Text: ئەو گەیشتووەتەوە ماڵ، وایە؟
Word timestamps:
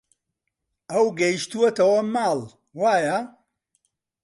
ئەو 0.91 1.05
گەیشتووەتەوە 1.19 1.99
ماڵ، 2.13 2.39
وایە؟ 2.79 3.17